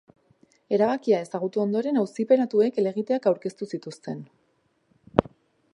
Erabakia 0.77 1.19
ezagutu 1.25 1.61
ondoren, 1.63 1.99
auziperatuek 2.03 2.81
helegiteak 2.83 3.29
aurkeztu 3.33 3.69
zituzten. 3.77 4.27